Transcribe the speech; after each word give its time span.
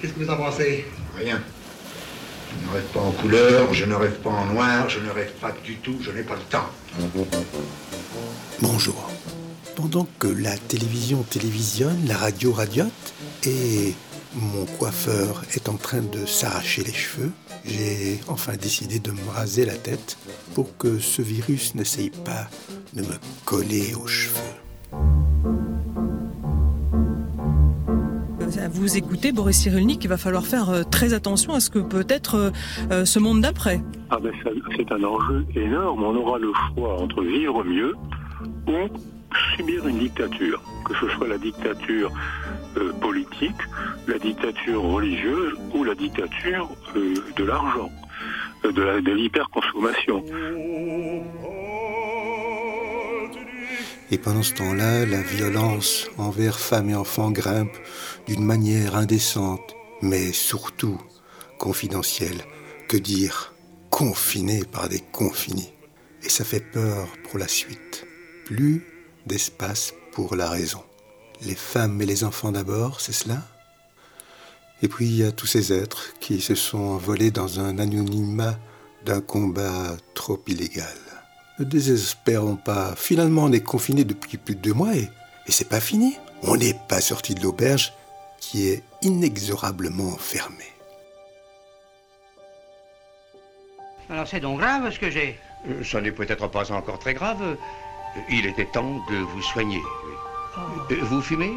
Qu'est-ce 0.00 0.14
que 0.14 0.20
vous 0.20 0.30
en 0.30 0.36
pensez? 0.36 0.86
Rien. 1.16 1.42
Je 2.50 2.66
ne 2.66 2.72
rêve 2.72 2.86
pas 2.92 3.00
en 3.00 3.12
couleur, 3.12 3.74
je 3.74 3.84
ne 3.84 3.94
rêve 3.94 4.18
pas 4.20 4.30
en 4.30 4.46
noir, 4.46 4.88
je 4.88 4.98
ne 4.98 5.10
rêve 5.10 5.32
pas 5.40 5.52
du 5.64 5.76
tout, 5.76 5.98
je 6.00 6.10
n'ai 6.10 6.22
pas 6.22 6.36
le 6.36 6.42
temps. 6.42 6.70
Bonjour. 8.60 9.10
Pendant 9.76 10.06
que 10.18 10.26
la 10.26 10.56
télévision 10.56 11.22
télévisionne, 11.22 12.06
la 12.08 12.16
radio 12.16 12.52
radiote 12.52 13.14
et 13.44 13.94
mon 14.34 14.64
coiffeur 14.64 15.42
est 15.54 15.68
en 15.68 15.76
train 15.76 16.00
de 16.00 16.24
s'arracher 16.24 16.82
les 16.82 16.92
cheveux, 16.92 17.30
j'ai 17.66 18.20
enfin 18.28 18.56
décidé 18.56 19.00
de 19.00 19.10
me 19.10 19.30
raser 19.30 19.66
la 19.66 19.76
tête 19.76 20.16
pour 20.54 20.76
que 20.78 20.98
ce 20.98 21.20
virus 21.20 21.74
n'essaye 21.74 22.10
pas 22.10 22.48
de 22.94 23.02
me 23.02 23.14
coller 23.44 23.94
aux 23.94 24.06
cheveux. 24.06 24.69
Vous 28.68 28.96
écoutez 28.96 29.32
Boris 29.32 29.56
Cyrulnik, 29.56 30.04
il 30.04 30.08
va 30.08 30.18
falloir 30.18 30.44
faire 30.44 30.68
euh, 30.70 30.82
très 30.82 31.14
attention 31.14 31.54
à 31.54 31.60
ce 31.60 31.70
que 31.70 31.78
peut 31.78 32.04
être 32.08 32.34
euh, 32.34 32.50
euh, 32.90 33.04
ce 33.04 33.18
monde 33.18 33.40
d'après. 33.40 33.80
Ah 34.10 34.18
ben 34.22 34.32
c'est 34.76 34.92
un 34.92 35.02
enjeu 35.02 35.46
énorme. 35.54 36.02
On 36.02 36.14
aura 36.16 36.38
le 36.38 36.52
choix 36.74 37.00
entre 37.00 37.22
vivre 37.22 37.64
mieux 37.64 37.94
ou 38.66 38.72
subir 39.56 39.86
une 39.86 39.98
dictature, 39.98 40.62
que 40.84 40.94
ce 40.94 41.08
soit 41.14 41.28
la 41.28 41.38
dictature 41.38 42.10
politique, 43.00 43.56
la 44.06 44.18
dictature 44.18 44.82
religieuse 44.82 45.54
ou 45.74 45.84
la 45.84 45.94
dictature 45.94 46.68
de 46.94 47.44
l'argent, 47.44 47.90
de 48.64 49.12
l'hyperconsommation. 49.12 50.24
Et 54.12 54.18
pendant 54.18 54.42
ce 54.42 54.54
temps-là, 54.54 55.06
la 55.06 55.22
violence 55.22 56.06
envers 56.18 56.58
femmes 56.58 56.90
et 56.90 56.94
enfants 56.94 57.30
grimpe 57.30 57.76
d'une 58.26 58.44
manière 58.44 58.96
indécente, 58.96 59.76
mais 60.02 60.32
surtout 60.32 61.00
confidentielle. 61.58 62.44
Que 62.88 62.96
dire? 62.96 63.54
Confiné 63.88 64.64
par 64.64 64.88
des 64.88 65.00
confinés. 65.00 65.72
Et 66.24 66.28
ça 66.28 66.44
fait 66.44 66.60
peur 66.60 67.08
pour 67.24 67.38
la 67.38 67.46
suite. 67.46 68.04
Plus 68.46 68.84
d'espace 69.26 69.94
pour 70.12 70.34
la 70.34 70.50
raison. 70.50 70.82
Les 71.42 71.54
femmes 71.54 72.02
et 72.02 72.06
les 72.06 72.24
enfants 72.24 72.52
d'abord, 72.52 73.00
c'est 73.00 73.12
cela? 73.12 73.42
Et 74.82 74.88
puis 74.88 75.06
il 75.06 75.16
y 75.16 75.24
a 75.24 75.32
tous 75.32 75.46
ces 75.46 75.72
êtres 75.72 76.14
qui 76.20 76.40
se 76.40 76.54
sont 76.54 76.78
envolés 76.78 77.30
dans 77.30 77.60
un 77.60 77.78
anonymat 77.78 78.58
d'un 79.04 79.20
combat 79.20 79.96
trop 80.14 80.42
illégal. 80.46 80.98
Ne 81.60 81.66
désespérons 81.66 82.56
pas. 82.56 82.94
Finalement, 82.96 83.44
on 83.44 83.52
est 83.52 83.60
confiné 83.60 84.04
depuis 84.04 84.38
plus 84.38 84.54
de 84.54 84.60
deux 84.60 84.72
mois 84.72 84.96
et, 84.96 85.10
et 85.46 85.52
c'est 85.52 85.68
pas 85.68 85.78
fini. 85.78 86.16
On 86.42 86.56
n'est 86.56 86.78
pas 86.88 87.02
sorti 87.02 87.34
de 87.34 87.42
l'auberge 87.42 87.92
qui 88.40 88.68
est 88.68 88.82
inexorablement 89.02 90.16
fermée. 90.16 90.72
Alors 94.08 94.26
c'est 94.26 94.40
donc 94.40 94.58
grave 94.58 94.90
ce 94.90 94.98
que 94.98 95.10
j'ai 95.10 95.38
euh, 95.68 95.84
Ça 95.84 96.00
n'est 96.00 96.12
peut-être 96.12 96.48
pas 96.48 96.72
encore 96.72 96.98
très 96.98 97.12
grave. 97.12 97.42
Euh, 97.42 97.56
il 98.30 98.46
était 98.46 98.64
temps 98.64 99.04
de 99.10 99.16
vous 99.18 99.42
soigner. 99.42 99.82
Oh. 100.56 100.60
Euh, 100.90 100.96
vous 101.02 101.20
fumez? 101.20 101.52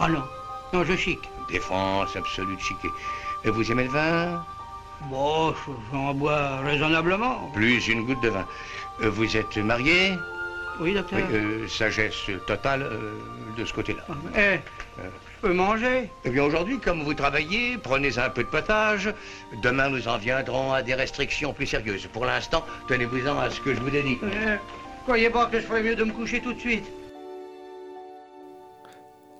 Ah 0.00 0.08
non, 0.08 0.24
non, 0.72 0.84
je 0.84 0.96
chic. 0.96 1.20
Défense 1.48 2.16
absolue 2.16 2.56
de 2.56 2.60
chiquer. 2.60 2.88
Vous 3.44 3.70
aimez 3.70 3.84
le 3.84 3.90
vin? 3.90 4.44
Bon, 5.10 5.54
j'en 5.92 6.14
bois 6.14 6.58
raisonnablement. 6.58 7.50
Plus 7.54 7.88
une 7.88 8.06
goutte 8.06 8.22
de 8.22 8.30
vin. 8.30 8.46
Euh, 9.02 9.10
vous 9.10 9.36
êtes 9.36 9.56
marié? 9.58 10.14
Oui, 10.80 10.94
docteur. 10.94 11.20
Euh, 11.30 11.68
sagesse 11.68 12.30
totale 12.46 12.82
euh, 12.82 13.12
de 13.56 13.64
ce 13.64 13.72
côté-là. 13.72 14.04
Eh, 14.36 14.58
je 14.98 15.40
peux 15.40 15.52
manger? 15.52 16.10
Eh 16.24 16.30
bien, 16.30 16.42
aujourd'hui, 16.42 16.78
comme 16.78 17.02
vous 17.02 17.14
travaillez, 17.14 17.78
prenez 17.78 18.18
un 18.18 18.30
peu 18.30 18.42
de 18.42 18.48
potage. 18.48 19.12
Demain, 19.62 19.88
nous 19.88 20.08
en 20.08 20.18
viendrons 20.18 20.72
à 20.72 20.82
des 20.82 20.94
restrictions 20.94 21.52
plus 21.52 21.66
sérieuses. 21.66 22.06
Pour 22.12 22.24
l'instant, 22.24 22.64
tenez-vous-en 22.88 23.38
à 23.38 23.50
ce 23.50 23.60
que 23.60 23.74
je 23.74 23.80
vous 23.80 23.94
ai 23.94 24.02
dit. 24.02 24.18
Eh, 24.22 24.56
croyez 25.04 25.30
pas 25.30 25.46
que 25.46 25.60
je 25.60 25.66
ferais 25.66 25.82
mieux 25.82 25.96
de 25.96 26.04
me 26.04 26.12
coucher 26.12 26.40
tout 26.40 26.52
de 26.52 26.60
suite. 26.60 26.86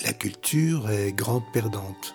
La 0.05 0.13
culture 0.13 0.91
est 0.91 1.13
grande 1.13 1.45
perdante. 1.53 2.15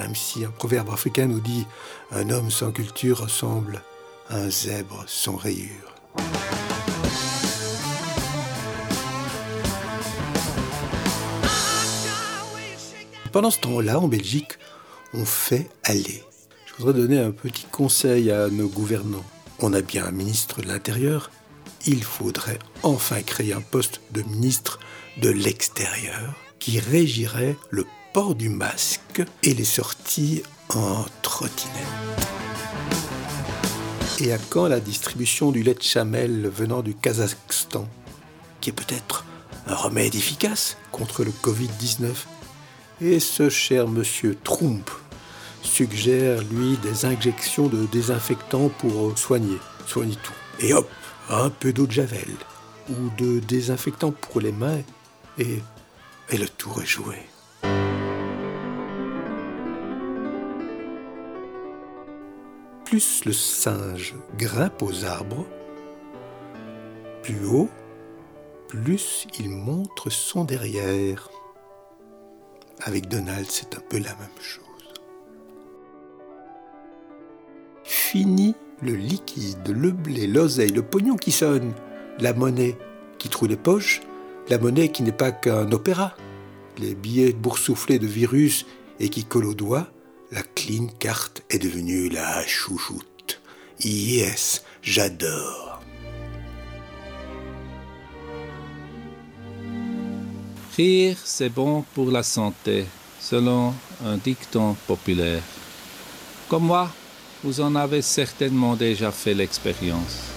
Même 0.00 0.14
si 0.14 0.46
un 0.46 0.50
proverbe 0.50 0.88
africain 0.88 1.26
nous 1.26 1.40
dit 1.40 1.66
un 2.10 2.30
homme 2.30 2.50
sans 2.50 2.72
culture 2.72 3.20
ressemble 3.20 3.82
à 4.30 4.36
un 4.38 4.48
zèbre 4.48 5.04
sans 5.06 5.36
rayures. 5.36 5.94
Pendant 13.30 13.50
ce 13.50 13.60
temps-là, 13.60 14.00
en 14.00 14.08
Belgique, 14.08 14.52
on 15.12 15.26
fait 15.26 15.68
aller. 15.84 16.24
Je 16.64 16.82
voudrais 16.82 16.98
donner 16.98 17.18
un 17.18 17.30
petit 17.30 17.66
conseil 17.70 18.30
à 18.30 18.48
nos 18.48 18.68
gouvernants. 18.68 19.24
On 19.58 19.74
a 19.74 19.82
bien 19.82 20.06
un 20.06 20.12
ministre 20.12 20.62
de 20.62 20.68
l'Intérieur. 20.68 21.30
Il 21.86 22.02
faudrait 22.02 22.58
enfin 22.82 23.20
créer 23.20 23.52
un 23.52 23.60
poste 23.60 24.00
de 24.12 24.22
ministre 24.22 24.80
de 25.18 25.28
l'Extérieur 25.28 26.34
qui 26.58 26.80
régirait 26.80 27.56
le 27.68 27.84
port 28.12 28.34
du 28.34 28.48
masque 28.48 29.22
et 29.42 29.54
les 29.54 29.64
sorties 29.64 30.42
en 30.74 31.04
trottinette. 31.22 31.76
Et 34.20 34.32
à 34.32 34.38
quand 34.38 34.66
la 34.66 34.80
distribution 34.80 35.52
du 35.52 35.62
lait 35.62 35.74
de 35.74 35.82
chamel 35.82 36.48
venant 36.48 36.82
du 36.82 36.94
Kazakhstan, 36.94 37.88
qui 38.60 38.70
est 38.70 38.72
peut-être 38.72 39.24
un 39.66 39.74
remède 39.74 40.14
efficace 40.14 40.76
contre 40.90 41.24
le 41.24 41.30
Covid-19 41.30 42.08
Et 43.00 43.20
ce 43.20 43.48
cher 43.48 43.86
monsieur 43.86 44.36
Trump 44.42 44.90
suggère, 45.62 46.42
lui, 46.50 46.76
des 46.78 47.04
injections 47.04 47.68
de 47.68 47.86
désinfectants 47.86 48.70
pour 48.78 49.16
soigner, 49.16 49.58
soigner 49.86 50.16
tout. 50.16 50.32
Et 50.58 50.74
hop, 50.74 50.90
un 51.28 51.50
peu 51.50 51.72
d'eau 51.72 51.86
de 51.86 51.92
javel, 51.92 52.28
ou 52.88 53.10
de 53.18 53.38
désinfectant 53.40 54.10
pour 54.10 54.40
les 54.40 54.52
mains, 54.52 54.80
et, 55.38 55.62
et 56.30 56.36
le 56.38 56.48
tour 56.48 56.82
est 56.82 56.86
joué. 56.86 57.16
Plus 62.90 63.24
le 63.24 63.32
singe 63.32 64.16
grimpe 64.36 64.82
aux 64.82 65.04
arbres, 65.04 65.46
plus 67.22 67.46
haut, 67.46 67.68
plus 68.66 69.28
il 69.38 69.48
montre 69.48 70.10
son 70.10 70.44
derrière. 70.44 71.30
Avec 72.80 73.06
Donald, 73.06 73.46
c'est 73.48 73.76
un 73.76 73.80
peu 73.88 73.98
la 73.98 74.16
même 74.16 74.40
chose. 74.40 74.64
Fini 77.84 78.56
le 78.82 78.96
liquide, 78.96 79.68
le 79.68 79.92
blé, 79.92 80.26
l'oseille, 80.26 80.72
le 80.72 80.82
pognon 80.82 81.14
qui 81.14 81.30
sonne, 81.30 81.72
la 82.18 82.32
monnaie 82.32 82.76
qui 83.18 83.28
trouve 83.28 83.50
les 83.50 83.56
poches, 83.56 84.00
la 84.48 84.58
monnaie 84.58 84.90
qui 84.90 85.04
n'est 85.04 85.12
pas 85.12 85.30
qu'un 85.30 85.70
opéra, 85.70 86.16
les 86.76 86.96
billets 86.96 87.34
boursouflés 87.34 88.00
de 88.00 88.08
virus 88.08 88.66
et 88.98 89.10
qui 89.10 89.24
collent 89.24 89.46
aux 89.46 89.54
doigts, 89.54 89.86
la 90.32 90.42
clean 90.42 90.86
carte 90.98 91.42
est 91.50 91.58
devenue 91.58 92.08
la 92.08 92.46
chouchoute. 92.46 93.40
Yes, 93.80 94.62
j'adore. 94.80 95.80
Rire, 100.76 101.16
c'est 101.24 101.48
bon 101.48 101.84
pour 101.94 102.10
la 102.10 102.22
santé, 102.22 102.86
selon 103.20 103.74
un 104.04 104.16
dicton 104.18 104.76
populaire. 104.86 105.42
Comme 106.48 106.64
moi, 106.64 106.90
vous 107.42 107.60
en 107.60 107.74
avez 107.74 108.02
certainement 108.02 108.76
déjà 108.76 109.10
fait 109.10 109.34
l'expérience. 109.34 110.28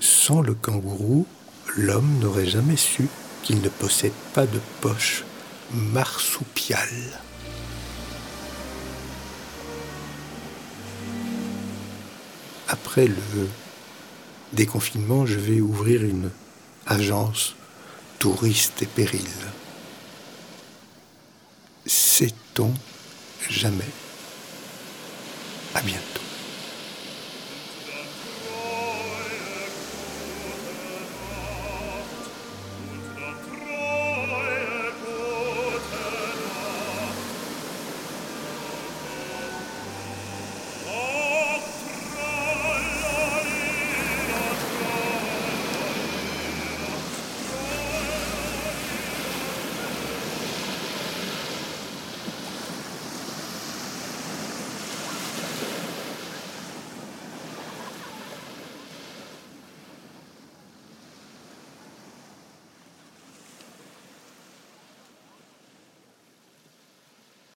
Sans 0.00 0.40
le 0.40 0.54
kangourou, 0.54 1.26
l'homme 1.76 2.18
n'aurait 2.20 2.46
jamais 2.46 2.76
su 2.76 3.08
qu'il 3.44 3.60
ne 3.60 3.68
possède 3.68 4.12
pas 4.34 4.46
de 4.46 4.60
poche 4.80 5.24
marsupial. 5.74 6.88
Après 12.68 13.06
le 13.06 13.48
déconfinement, 14.52 15.26
je 15.26 15.38
vais 15.38 15.60
ouvrir 15.60 16.02
une 16.02 16.30
agence 16.86 17.54
touriste 18.18 18.82
et 18.82 18.86
péril. 18.86 19.26
Sait-on 21.86 22.72
jamais 23.48 23.90
À 25.74 25.80
bientôt. 25.82 26.21